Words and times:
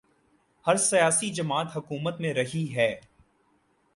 ہر 0.67 0.77
سیاسی 0.77 1.29
جماعت 1.29 1.77
حکومت 1.77 2.19
میں 2.19 2.33
رہی 2.33 2.75
ہے۔ 2.75 3.01